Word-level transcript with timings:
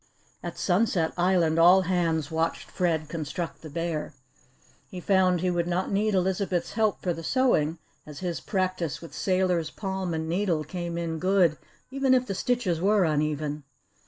At 0.41 0.57
Sunset 0.57 1.13
Island, 1.15 1.59
all 1.59 1.83
hands 1.83 2.31
watched 2.31 2.71
Fred 2.71 3.07
construct 3.07 3.61
the 3.61 3.69
bear. 3.69 4.15
He 4.89 4.99
found 4.99 5.41
he 5.41 5.51
would 5.51 5.67
not 5.67 5.91
need 5.91 6.15
Elizabeth's 6.15 6.71
help 6.71 6.99
for 7.03 7.13
the 7.13 7.21
sewing 7.21 7.77
as 8.07 8.17
his 8.17 8.39
practice 8.39 8.99
with 8.99 9.13
sailor's 9.13 9.69
palm 9.69 10.15
and 10.15 10.27
needle 10.27 10.63
came 10.63 10.97
in 10.97 11.19
good 11.19 11.55
even 11.91 12.15
if 12.15 12.25
the 12.25 12.33
stitches 12.33 12.81
were 12.81 13.03
uneven. 13.03 13.63